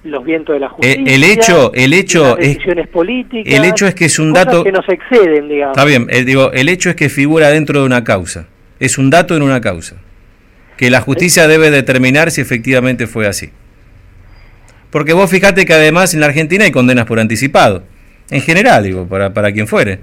los 0.04 0.24
vientos 0.24 0.54
de 0.54 0.60
la 0.60 0.66
eh, 0.66 0.70
justicia, 0.70 1.14
el 1.14 1.24
hecho, 1.24 1.72
el 1.74 1.92
hecho 1.92 2.24
las 2.24 2.36
decisiones 2.36 2.88
políticas, 2.88 3.52
el 3.52 3.64
hecho 3.64 3.86
es 3.86 3.94
que 3.94 4.04
es 4.06 4.18
un 4.18 4.32
dato 4.32 4.64
que 4.64 4.72
nos 4.72 4.88
exceden, 4.88 5.48
digamos. 5.48 5.76
Está 5.76 5.84
bien, 5.84 6.06
el, 6.10 6.24
digo, 6.24 6.52
el 6.52 6.68
hecho 6.68 6.90
es 6.90 6.96
que 6.96 7.08
figura 7.08 7.50
dentro 7.50 7.80
de 7.80 7.86
una 7.86 8.04
causa, 8.04 8.48
es 8.80 8.98
un 8.98 9.10
dato 9.10 9.36
en 9.36 9.42
una 9.42 9.60
causa, 9.60 9.96
que 10.76 10.90
la 10.90 11.00
justicia 11.00 11.46
debe 11.46 11.70
determinar 11.70 12.30
si 12.30 12.40
efectivamente 12.40 13.06
fue 13.06 13.26
así. 13.26 13.50
Porque 14.92 15.14
vos 15.14 15.30
fijate 15.30 15.64
que 15.64 15.72
además 15.72 16.12
en 16.12 16.20
la 16.20 16.26
Argentina 16.26 16.64
hay 16.64 16.70
condenas 16.70 17.06
por 17.06 17.18
anticipado. 17.18 17.82
En 18.30 18.42
general, 18.42 18.84
digo, 18.84 19.08
para, 19.08 19.32
para 19.32 19.50
quien 19.50 19.66
fuere. 19.66 19.98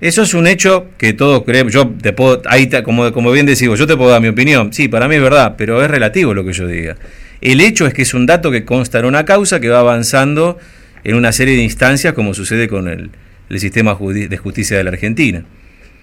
Eso 0.00 0.22
es 0.22 0.34
un 0.34 0.46
hecho 0.46 0.86
que 0.96 1.12
todos 1.12 1.42
creemos. 1.42 1.72
Yo 1.72 1.88
te 2.00 2.12
puedo, 2.12 2.40
ahí 2.46 2.70
como, 2.84 3.12
como 3.12 3.32
bien 3.32 3.44
decimos, 3.44 3.76
yo 3.76 3.88
te 3.88 3.96
puedo 3.96 4.10
dar 4.10 4.20
mi 4.20 4.28
opinión. 4.28 4.72
Sí, 4.72 4.86
para 4.86 5.08
mí 5.08 5.16
es 5.16 5.20
verdad, 5.20 5.56
pero 5.58 5.82
es 5.82 5.90
relativo 5.90 6.32
lo 6.32 6.44
que 6.44 6.52
yo 6.52 6.68
diga. 6.68 6.96
El 7.40 7.60
hecho 7.60 7.86
es 7.88 7.92
que 7.92 8.02
es 8.02 8.14
un 8.14 8.24
dato 8.24 8.52
que 8.52 8.64
consta 8.64 9.00
en 9.00 9.06
una 9.06 9.24
causa 9.24 9.58
que 9.58 9.68
va 9.68 9.80
avanzando 9.80 10.58
en 11.02 11.16
una 11.16 11.32
serie 11.32 11.56
de 11.56 11.62
instancias, 11.62 12.14
como 12.14 12.34
sucede 12.34 12.68
con 12.68 12.86
el, 12.86 13.10
el 13.50 13.58
sistema 13.58 13.98
de 13.98 14.36
justicia 14.36 14.76
de 14.76 14.84
la 14.84 14.90
Argentina. 14.90 15.44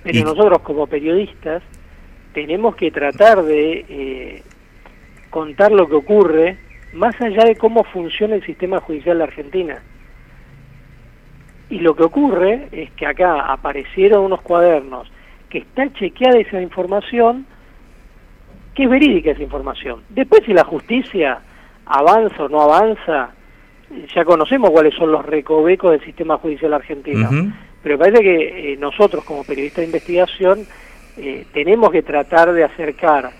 Pero 0.03 0.25
nosotros 0.25 0.60
como 0.63 0.86
periodistas 0.86 1.63
tenemos 2.34 2.75
que 2.75 2.91
tratar 2.91 3.41
de 3.44 3.86
eh, 3.88 4.41
contar 5.30 5.72
lo 5.72 5.88
que 5.88 5.96
ocurre 5.96 6.58
más 6.93 7.19
allá 7.21 7.45
de 7.45 7.55
cómo 7.55 7.83
funciona 7.83 8.36
el 8.36 8.45
sistema 8.45 8.79
judicial 8.79 9.17
de 9.17 9.24
Argentina. 9.24 9.81
Y 11.69 11.79
lo 11.79 11.95
que 11.95 12.03
ocurre 12.03 12.67
es 12.71 12.91
que 12.91 13.05
acá 13.05 13.45
aparecieron 13.45 14.25
unos 14.25 14.41
cuadernos 14.41 15.12
que 15.50 15.60
está 15.60 15.91
chequeada 15.93 16.39
esa 16.39 16.62
información, 16.62 17.45
que 18.75 18.83
es 18.83 18.89
verídica 18.89 19.31
esa 19.31 19.43
información. 19.43 20.01
Después 20.10 20.43
si 20.45 20.53
la 20.53 20.63
justicia 20.63 21.39
avanza 21.86 22.43
o 22.43 22.50
no 22.50 22.62
avanza, 22.62 23.31
ya 24.13 24.25
conocemos 24.25 24.71
cuáles 24.71 24.95
son 24.95 25.12
los 25.12 25.25
recovecos 25.25 25.91
del 25.91 26.05
sistema 26.05 26.38
judicial 26.38 26.74
argentino. 26.74 27.29
Pero 27.83 27.98
parece 27.98 28.21
que 28.21 28.74
eh, 28.74 28.77
nosotros 28.77 29.24
como 29.24 29.43
periodistas 29.43 29.81
de 29.81 29.86
investigación 29.86 30.65
eh, 31.17 31.45
tenemos 31.53 31.91
que 31.91 32.03
tratar 32.03 32.53
de 32.53 32.63
acercar 32.63 33.31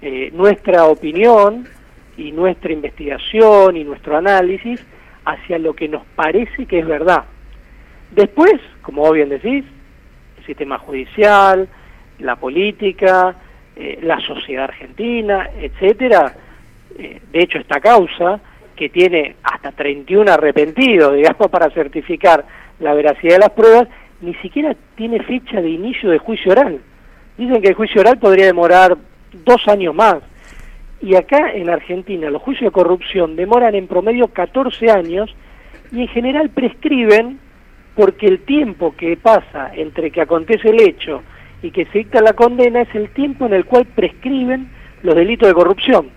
eh, 0.00 0.30
nuestra 0.32 0.86
opinión 0.86 1.68
y 2.20 2.32
nuestra 2.32 2.72
investigación 2.72 3.76
y 3.76 3.84
nuestro 3.84 4.16
análisis 4.16 4.84
hacia 5.24 5.58
lo 5.58 5.74
que 5.74 5.88
nos 5.88 6.04
parece 6.14 6.66
que 6.66 6.80
es 6.80 6.86
verdad. 6.86 7.24
Después, 8.10 8.60
como 8.82 9.10
bien 9.12 9.30
decís, 9.30 9.64
el 10.38 10.44
sistema 10.44 10.78
judicial, 10.78 11.68
la 12.18 12.36
política, 12.36 13.34
la 14.02 14.20
sociedad 14.20 14.64
argentina, 14.64 15.48
etcétera. 15.58 16.34
de 16.96 17.40
hecho, 17.40 17.58
esta 17.58 17.80
causa 17.80 18.40
que 18.76 18.90
tiene 18.90 19.36
hasta 19.42 19.72
31 19.72 20.30
arrepentidos, 20.30 21.14
digamos, 21.16 21.48
para 21.50 21.70
certificar 21.70 22.44
la 22.80 22.94
veracidad 22.94 23.34
de 23.34 23.38
las 23.38 23.50
pruebas, 23.50 23.88
ni 24.20 24.34
siquiera 24.34 24.74
tiene 24.94 25.22
fecha 25.22 25.60
de 25.60 25.70
inicio 25.70 26.10
de 26.10 26.18
juicio 26.18 26.52
oral. 26.52 26.80
Dicen 27.38 27.62
que 27.62 27.68
el 27.68 27.74
juicio 27.74 28.02
oral 28.02 28.18
podría 28.18 28.46
demorar 28.46 28.96
dos 29.32 29.66
años 29.68 29.94
más. 29.94 30.18
Y 31.02 31.14
acá 31.14 31.52
en 31.52 31.70
Argentina 31.70 32.30
los 32.30 32.42
juicios 32.42 32.70
de 32.70 32.72
corrupción 32.72 33.36
demoran 33.36 33.74
en 33.74 33.86
promedio 33.86 34.28
14 34.28 34.90
años 34.90 35.34
y 35.92 36.02
en 36.02 36.08
general 36.08 36.50
prescriben 36.50 37.38
porque 37.94 38.26
el 38.26 38.40
tiempo 38.40 38.94
que 38.96 39.16
pasa 39.16 39.72
entre 39.74 40.10
que 40.10 40.20
acontece 40.20 40.68
el 40.68 40.80
hecho 40.80 41.22
y 41.62 41.70
que 41.70 41.86
se 41.86 41.98
dicta 41.98 42.20
la 42.20 42.34
condena 42.34 42.82
es 42.82 42.94
el 42.94 43.10
tiempo 43.10 43.46
en 43.46 43.54
el 43.54 43.64
cual 43.64 43.86
prescriben 43.86 44.70
los 45.02 45.14
delitos 45.14 45.48
de 45.48 45.54
corrupción. 45.54 46.10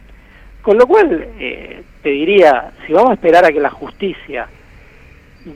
Con 0.62 0.78
lo 0.78 0.88
cual, 0.88 1.28
eh, 1.40 1.84
te 2.02 2.10
diría, 2.10 2.72
si 2.86 2.94
vamos 2.94 3.12
a 3.12 3.14
esperar 3.16 3.44
a 3.46 3.52
que 3.52 3.60
la 3.60 3.70
justicia 3.70 4.48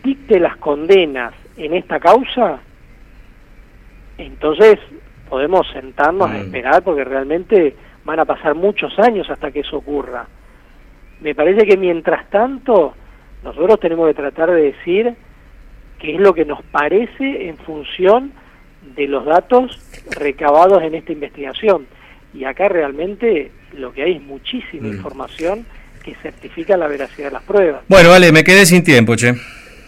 dicte 0.04 0.40
las 0.40 0.58
condenas 0.58 1.34
en 1.56 1.74
esta 1.74 2.00
causa, 2.00 2.60
entonces 4.18 4.80
podemos 5.30 5.68
sentarnos 5.72 6.30
a 6.30 6.34
mm. 6.34 6.38
esperar 6.38 6.84
porque 6.84 7.04
realmente 7.06 7.76
van 8.08 8.22
a 8.22 8.26
pasar 8.26 8.56
muchos 8.56 8.98
años 9.00 9.30
hasta 9.30 9.52
que 9.52 9.60
eso 9.60 9.78
ocurra. 9.78 10.26
Me 11.20 11.36
parece 11.36 11.66
que 11.68 11.76
mientras 11.76 12.30
tanto 12.30 12.96
nosotros 13.44 13.80
tenemos 13.82 14.08
que 14.08 14.14
tratar 14.14 14.50
de 14.50 14.62
decir 14.62 15.14
qué 16.00 16.16
es 16.16 16.20
lo 16.22 16.34
que 16.34 16.46
nos 16.46 16.64
parece 16.64 17.50
en 17.50 17.58
función 17.58 18.32
de 18.96 19.08
los 19.08 19.26
datos 19.26 19.78
recabados 20.18 20.82
en 20.84 20.96
esta 20.96 21.12
investigación. 21.12 21.86
Y 22.34 22.46
acá 22.46 22.70
realmente 22.70 23.52
lo 23.74 23.92
que 23.92 24.04
hay 24.04 24.14
es 24.14 24.24
muchísima 24.24 24.88
mm. 24.88 24.94
información 24.94 25.66
que 26.02 26.16
certifica 26.16 26.78
la 26.78 26.88
veracidad 26.88 27.28
de 27.28 27.34
las 27.34 27.44
pruebas. 27.44 27.82
Bueno, 27.90 28.10
vale, 28.10 28.32
me 28.32 28.46
quedé 28.46 28.66
sin 28.66 28.86
tiempo, 28.86 29.18
che. 29.18 29.34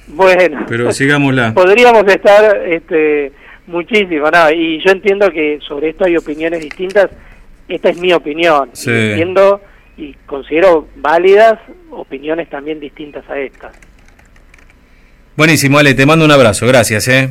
Bueno, 0.08 0.66
pero 0.68 0.92
sigámosla. 0.92 1.54
Podríamos 1.56 2.04
estar 2.08 2.68
este, 2.68 3.32
muchísimo, 3.68 4.30
¿no? 4.30 4.52
y 4.52 4.82
yo 4.84 4.92
entiendo 4.92 5.32
que 5.32 5.60
sobre 5.66 5.92
esto 5.92 6.04
hay 6.04 6.18
opiniones 6.18 6.60
distintas. 6.60 7.10
Esta 7.70 7.90
es 7.90 7.98
mi 7.98 8.12
opinión. 8.12 8.72
entiendo 8.74 9.62
y 9.96 10.14
considero 10.26 10.88
válidas 10.96 11.60
opiniones 11.92 12.50
también 12.50 12.80
distintas 12.80 13.30
a 13.30 13.38
estas. 13.38 13.74
Buenísimo, 15.36 15.78
Ale, 15.78 15.94
te 15.94 16.06
mando 16.06 16.26
un 16.26 16.32
abrazo. 16.32 16.68
Gracias, 16.68 17.08
¿eh? 17.08 17.30